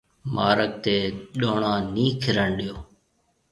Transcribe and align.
مارگ 0.35 0.71
تي 0.83 0.95
ڏوڻا 1.39 1.73
نِي 1.93 2.05
کرڻ 2.21 2.47
ڏيو۔ 2.59 2.75